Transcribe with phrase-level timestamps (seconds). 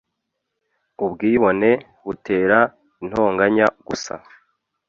[1.05, 1.69] ubwibone
[2.05, 2.59] butera
[3.01, 4.13] intonganya gusa